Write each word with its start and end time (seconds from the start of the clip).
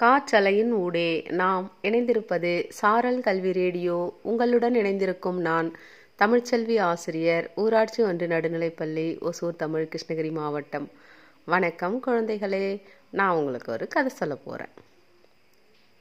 காற்றலையின் 0.00 0.68
ஊடே 0.68 1.22
நாம் 1.30 1.72
இணைந்திருப்பது 1.82 2.64
சாரல் 2.68 3.20
கல்வி 3.20 3.52
ரேடியோ. 3.52 4.18
உங்களுடன் 4.22 4.74
இணைந்திருக்கும் 4.74 5.38
நான் 5.40 5.72
தமிழ்ச்செல்வி 6.18 6.80
ஆசிரியர் 6.80 7.50
ஊராட்சி 7.54 8.02
ஒன்று 8.02 8.26
நடுநிலைப்பள்ளி 8.26 9.06
ஒசூர் 9.20 9.56
தமிழ் 9.56 9.88
கிருஷ்ணகிரி 9.90 10.32
மாவட்டம். 10.32 10.90
வணக்கம் 11.44 12.02
குழந்தைகளே. 12.06 12.82
நான் 13.10 13.36
உங்களுக்கு 13.36 13.72
ஒரு 13.72 13.88
கதை 13.88 14.12
சொல்ல 14.16 14.34
போகிறேன் 14.34 14.74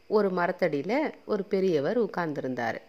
ஒரு 0.07 0.29
மரத்தடியில் 0.29 1.13
ஒரு 1.25 1.43
பெரியவர் 1.43 2.01
உட்கார்ந்துருந்தார். 2.01 2.79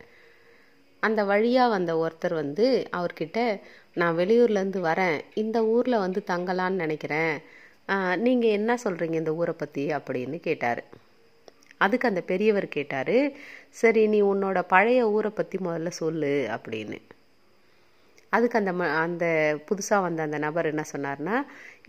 அந்த 1.01 1.25
வழியாக 1.25 1.69
வந்த 1.69 1.93
ஒருத்தர் 2.05 2.35
வந்து 2.35 2.89
அவர்கிட்ட 2.93 3.61
நான் 3.95 4.17
வெளியூர்லேருந்து 4.17 4.83
வரேன். 4.91 5.21
இந்த 5.35 5.65
ஊரில் 5.65 5.99
வந்து 5.99 6.23
தங்கலான்னு 6.27 6.83
நினைக்கிறேன். 6.85 7.41
நீங்கள் 8.25 8.57
என்ன 8.59 8.73
சொல்கிறீங்க 8.85 9.17
இந்த 9.23 9.33
ஊரை 9.41 9.55
பற்றி 9.63 9.85
அப்படின்னு 9.97 10.39
கேட்டார். 10.49 10.83
அதுக்கு 11.85 12.09
அந்த 12.11 12.23
பெரியவர் 12.31 12.67
கேட்டார் 12.77 13.17
சரி 13.81 14.03
நீ 14.13 14.19
உன்னோட 14.33 14.59
பழைய 14.75 15.01
ஊரை 15.17 15.31
பற்றி 15.39 15.57
முதல்ல 15.67 15.91
சொல்லு 16.03 16.35
அப்படின்னு. 16.57 16.99
அதுக்கு 18.33 18.57
அந்த 18.61 18.73
ம 18.79 18.87
அந்த 19.03 19.25
புதுசாக 19.69 20.05
வந்த 20.05 20.21
அந்த 20.27 20.39
நபர் 20.45 20.71
என்ன 20.71 20.83
சொன்னார்னா 20.93 21.37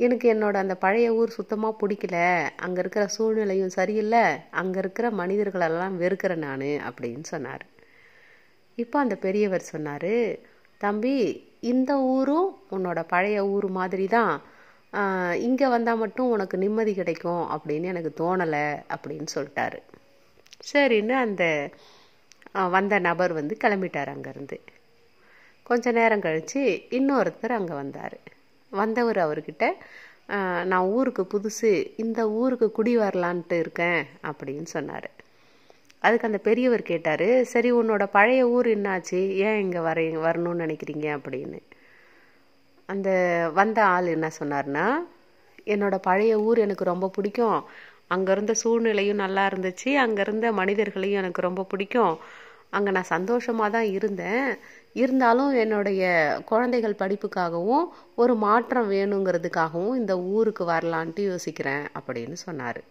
எனக்கு 0.05 0.25
என்னோட 0.33 0.55
அந்த 0.63 0.75
பழைய 0.83 1.07
ஊர் 1.19 1.37
சுத்தமாக 1.37 1.79
பிடிக்கல. 1.81 2.17
அங்கே 2.65 2.79
இருக்கிற 2.83 3.03
சூழ்நிலையும் 3.15 3.75
சரியில்லை. 3.77 4.23
அங்கே 4.61 4.79
இருக்கிற 4.83 5.09
மனிதர்களெல்லாம் 5.21 5.95
வெறுக்கிறேன் 6.03 6.45
நான் 6.47 6.67
அப்படின்னு 6.89 7.25
சொன்னார். 7.33 7.63
இப்போ 8.77 8.97
அந்த 9.03 9.15
பெரியவர் 9.25 9.71
சொன்னார் 9.73 10.13
தம்பி 10.81 11.15
இந்த 11.71 11.91
ஊரும் 12.15 12.49
உன்னோட 12.75 12.99
பழைய 13.13 13.37
ஊர் 13.53 13.67
மாதிரி 13.79 14.05
தான் 14.17 14.33
இங்கே 15.47 15.67
வந்தால் 15.73 16.01
மட்டும் 16.03 16.31
உனக்கு 16.35 16.55
நிம்மதி 16.63 16.93
கிடைக்கும் 16.99 17.43
அப்படின்னு 17.55 17.91
எனக்கு 17.93 18.11
தோணலை 18.21 18.65
அப்படின்னு 18.95 19.27
சொல்லிட்டாரு. 19.35 19.79
சரின்னு 20.71 21.15
அந்த 21.25 21.43
வந்த 22.75 22.95
நபர் 23.07 23.33
வந்து 23.39 23.55
கிளம்பிட்டார் 23.63 24.11
அங்கேருந்து. 24.13 24.57
கொஞ்ச 25.69 25.91
நேரம் 25.97 26.23
கழித்து 26.25 26.61
இன்னொருத்தர் 26.97 27.57
அங்கே 27.59 27.75
வந்தார். 27.81 28.17
வந்தவர் 28.71 29.19
அவர்கிட்ட 29.25 29.65
நான் 30.71 30.89
ஊருக்கு 30.97 31.23
புதுசு 31.33 31.71
இந்த 32.03 32.19
ஊருக்கு 32.39 32.67
குடி 32.77 32.93
வரலான்ட்டு 32.97 33.57
இருக்கேன் 33.63 34.01
அப்படின்னு 34.29 34.69
சொன்னார். 34.75 35.09
அதுக்கு 36.05 36.27
அந்த 36.29 36.39
பெரியவர் 36.47 36.89
கேட்டார் 36.91 37.27
சரி 37.51 37.69
உன்னோட 37.79 38.03
பழைய 38.15 38.41
ஊர் 38.55 38.67
என்னாச்சு? 38.75 39.19
ஏன் 39.45 39.59
இங்கே 39.65 39.81
வர 39.89 39.99
வரணும்னு 40.25 40.63
நினைக்கிறீங்க 40.65 41.07
அப்படின்னு. 41.17 41.59
அந்த 42.89 43.09
வந்த 43.59 43.79
ஆள் 43.95 44.07
என்ன 44.15 44.27
சொன்னார்னா 44.39 44.85
என்னோட 45.73 45.95
பழைய 46.07 46.33
ஊர் 46.47 46.59
எனக்கு 46.65 46.83
ரொம்ப 46.93 47.07
பிடிக்கும். 47.17 47.59
அங்கே 48.13 48.31
இருந்த 48.31 48.53
சூழ்நிலையும் 48.63 49.21
நல்லா 49.23 49.43
இருந்துச்சு. 49.51 49.91
அங்கே 50.03 50.21
இருந்த 50.25 50.47
மனிதர்களையும் 50.61 51.21
எனக்கு 51.21 51.41
ரொம்ப 51.49 51.61
பிடிக்கும். 51.71 52.15
அங்கே 52.77 52.91
நான் 52.95 53.13
சந்தோஷமாக 53.15 53.69
தான் 53.75 53.87
இருந்தேன். 53.97 54.47
இருந்தாலும் 55.03 55.51
என்னுடைய 55.63 56.03
குழந்தைகள் 56.51 56.99
படிப்புக்காகவும் 57.01 57.85
ஒரு 58.15 58.33
மாற்றம் 58.45 58.91
வேணுங்கிறதுக்காகவும் 58.95 59.97
இந்த 60.01 60.13
ஊருக்கு 60.35 60.65
வரலான்ட்டு 60.73 61.23
யோசிக்கிறேன் 61.31 61.85
அப்படின்னு 61.99 62.37
சொன்னார். 62.47 62.81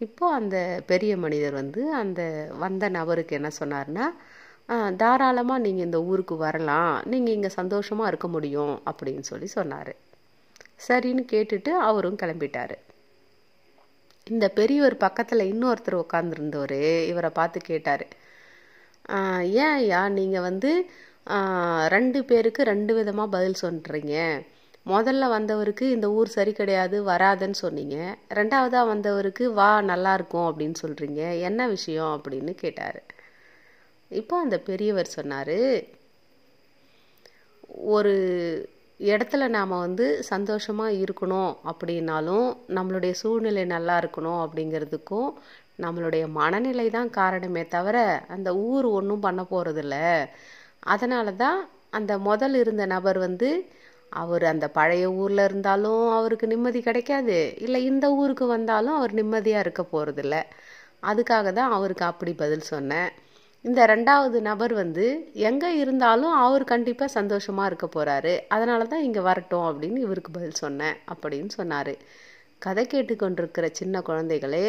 இப்போ 0.00 0.26
அந்த 0.38 0.56
பெரிய 0.90 1.12
மனிதர் 1.24 1.54
வந்து 1.62 1.82
அந்த 2.02 2.20
வந்த 2.64 2.84
நபருக்கு 2.98 3.32
என்ன 3.38 3.50
சொன்னார்னா 3.60 4.06
தாராளமாக 5.02 5.64
நீங்கள் 5.64 5.86
இந்த 5.88 5.98
ஊருக்கு 6.10 6.36
வரலாம். 6.46 6.94
நீங்கள் 7.12 7.34
இங்கே 7.36 7.50
சந்தோஷமாக 7.60 8.10
இருக்க 8.10 8.28
முடியும் 8.34 8.74
அப்படின்னு 8.90 9.24
சொல்லி 9.30 9.48
சொன்னார். 9.58 9.92
சரின்னு 10.86 11.24
கேட்டுட்டு 11.32 11.72
அவரும் 11.88 12.20
கிளம்பிட்டார். 12.22 12.76
இந்த 14.26 14.46
பெரியவர் 14.58 14.96
பக்கத்தில் 15.04 15.48
இன்னொருத்தர் 15.52 16.02
உட்காந்துருந்தவர் 16.04 16.80
இவரை 17.10 17.30
பார்த்து 17.38 17.58
கேட்டார். 17.70 18.04
ஏன் 19.64 19.76
ஐயா 19.82 20.00
நீங்கள் 20.18 20.46
வந்து 20.48 20.70
ரெண்டு 21.94 22.18
பேருக்கு 22.30 22.62
ரெண்டு 22.72 22.92
விதமாக 22.98 23.32
பதில் 23.36 23.62
சொல்கிறீங்க 23.64 24.14
முதல்ல 24.92 25.24
வந்தவருக்கு 25.36 25.86
இந்த 25.94 26.06
ஊர் 26.18 26.34
சரி 26.34 26.52
கிடையாது 26.58 26.96
வராதுன்னு 27.08 27.58
சொன்னீங்க. 27.64 27.96
ரெண்டாவதாக 28.38 28.90
வந்தவருக்கு 28.92 29.44
வா 29.58 29.70
நல்லா 29.92 30.12
இருக்கும் 30.18 30.46
அப்படின்னு 30.50 30.76
சொல்கிறீங்க 30.84 31.22
என்ன 31.48 31.66
விஷயம் 31.74 32.12
அப்படின்னு 32.16 32.54
கேட்டார். 32.62 33.00
இப்போ 34.10 34.34
அந்த 34.44 34.56
பெரியவர் 34.68 35.14
சொன்னார் 35.16 35.56
ஒரு 37.96 38.14
இடத்துல 39.00 39.44
நாம் 39.48 39.74
வந்து 39.84 40.06
சந்தோஷமாக 40.30 40.96
இருக்கணும் 41.02 41.52
அப்படின்னாலும் 41.70 42.46
நம்மளுடைய 42.76 43.12
சூழ்நிலை 43.20 43.64
நல்லா 43.74 43.94
இருக்கணும் 44.02 44.40
அப்படிங்கிறதுக்கும் 44.44 45.28
நம்மளுடைய 45.84 46.24
மனநிலை 46.38 46.86
தான் 46.96 47.10
காரணமே 47.20 47.62
தவிர 47.76 47.98
அந்த 48.34 48.48
ஊர் 48.68 48.86
ஒன்றும் 48.98 49.24
பண்ண 49.26 49.42
போகிறதில்ல 49.52 49.96
அதனால 50.94 51.32
தான் 51.44 51.60
அந்த 51.98 52.12
முதல் 52.28 52.56
இருந்த 52.62 52.84
நபர் 52.94 53.18
வந்து 53.18 53.48
அவர் 54.12 54.44
அந்த 54.52 54.66
பழைய 54.78 55.06
ஊரில் 55.20 55.44
இருந்தாலும் 55.48 56.04
அவருக்கு 56.18 56.46
நிம்மதி 56.52 56.80
கிடைக்காது. 56.82 57.38
இல்லை 57.64 57.80
இந்த 57.90 58.06
ஊருக்கு 58.20 58.46
வந்தாலும் 58.46 58.96
அவர் 58.98 59.12
நிம்மதியாக 59.20 59.64
இருக்க 59.64 59.82
போகிறதில்ல 59.92 60.36
அதுக்காக 61.10 61.52
தான் 61.58 61.74
அவருக்கு 61.76 62.04
அப்படி 62.10 62.32
பதில் 62.42 62.70
சொன்னேன். 62.72 63.10
இந்த 63.64 63.80
ரெண்டாவது 63.90 64.38
நபர் 64.48 64.72
வந்து 64.82 65.06
எங்கே 65.48 65.70
இருந்தாலும் 65.80 66.34
அவர் 66.44 66.62
கண்டிப்பாக 66.70 67.14
சந்தோஷமாக 67.16 67.68
இருக்க 67.70 67.86
போகிறாரு 67.86 68.32
அதனால 68.54 68.84
தான் 68.92 69.04
இங்கே 69.06 69.22
வரட்டும் 69.26 69.66
அப்படின்னு 69.70 69.98
இவருக்கு 70.06 70.30
பதில் 70.36 70.60
சொன்னேன் 70.62 70.96
அப்படின்னு 71.12 71.50
சொன்னார். 71.58 71.92
கதை 72.64 72.84
கேட்டுக்கொண்டிருக்கிற 72.92 73.66
சின்ன 73.80 74.02
குழந்தைகளே 74.08 74.64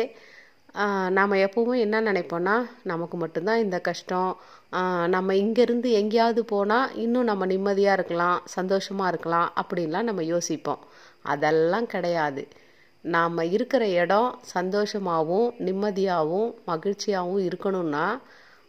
நாம் 1.17 1.35
எப்பவும் 1.45 1.79
என்ன 1.85 2.01
நினைப்போன்னா 2.09 2.55
நமக்கு 2.91 3.15
மட்டும்தான் 3.23 3.63
இந்த 3.63 3.77
கஷ்டம். 3.87 4.29
நம்ம 5.15 5.33
இங்கேருந்து 5.43 5.89
எங்கேயாவது 6.01 6.43
போனால் 6.53 6.93
இன்னும் 7.05 7.29
நம்ம 7.31 7.47
நிம்மதியாக 7.53 7.97
இருக்கலாம் 7.99 8.37
சந்தோஷமாக 8.57 9.11
இருக்கலாம் 9.13 9.49
அப்படின்லாம் 9.61 10.07
நம்ம 10.09 10.23
யோசிப்போம். 10.33 10.83
அதெல்லாம் 11.33 11.89
கிடையாது. 11.95 12.43
நாம் 13.05 13.43
இருக்கிற 13.55 13.83
இடம் 14.01 14.29
சந்தோஷமாகவும் 14.55 15.49
நிம்மதியாகவும் 15.67 16.49
மகிழ்ச்சியாகவும் 16.71 17.43
இருக்கணும்னா 17.49 18.05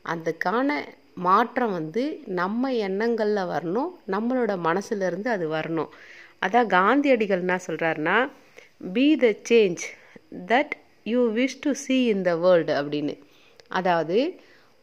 அதுக்கான 0.04 0.68
மாற்றம் 1.14 1.72
வந்து 1.72 2.02
நம்ம 2.24 2.72
எண்ணங்களில் 2.72 3.50
வரணும் 3.52 3.90
நம்மளோட 4.10 4.52
மனசுலேருந்து 4.68 5.28
அது 5.28 5.46
வரணும். 5.48 5.90
அதான் 6.46 6.66
காந்தியடிகள் 6.66 7.38
என்ன 7.38 7.58
சொல்கிறாருன்னா 7.66 8.16
be 8.94 9.16
the 9.16 9.28
change 9.50 9.82
that 10.48 10.72
you 11.04 11.20
wish 11.32 11.60
to 11.60 11.72
see 11.72 11.98
in 12.04 12.22
the 12.22 12.34
world 12.36 12.72
அப்படின்னு. 12.72 13.14
அதாவது 13.68 14.18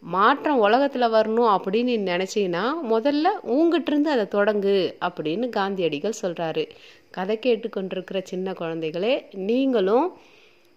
மாற்றம் 0.03 0.57
உலகத்தில் 0.57 1.13
வரணும் 1.15 1.51
அப்படின்னு 1.55 1.83
நீ 1.83 2.11
நினச்சிங்கன்னா 2.11 2.65
முதல்ல 2.91 3.27
உங்ககிட்டருந்து 3.55 4.09
அதை 4.15 4.25
தொடங்கு 4.37 4.95
அப்படின்னு 5.07 5.49
காந்தியடிகள் 5.49 6.21
சொல்கிறாரு 6.21 6.63
கதை 7.11 7.39
கேட்டுக்கொண்டிருக்கிற 7.45 8.21
சின்ன 8.23 8.51
குழந்தைகளே 8.51 9.13
நீங்களும் 9.33 10.07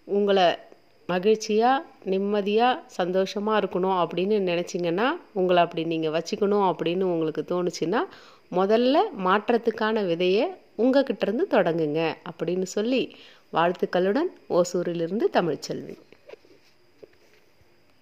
உங்களை 0.07 0.47
மகிழ்ச்சியாக 1.09 1.85
நிம்மதியாக 2.05 2.81
சந்தோஷமாக 2.87 3.61
இருக்கணும் 3.61 3.99
அப்படின்னு 4.03 4.37
நினச்சிங்கன்னா 4.51 5.09
உங்களை 5.33 5.63
அப்படி 5.63 5.85
நீங்கள் 5.85 6.15
வச்சுக்கணும் 6.17 6.67
அப்படின்னு 6.71 7.03
உங்களுக்கு 7.03 7.43
தோணுச்சுன்னா 7.43 8.03
முதல்ல 8.53 8.97
மாற்றத்துக்கான 9.25 10.05
விதையை 10.07 10.47
உங்ககிட்டேருந்து 10.79 11.47
தொடங்குங்க 11.51 12.01
அப்படின்னு 12.31 12.63
சொல்லி 12.63 13.03
வாழ்த்துக்களுடன் 13.53 14.31
ஓசூரிலிருந்து 14.49 15.27
தமிழ்ச்செல்வி. 15.33 15.97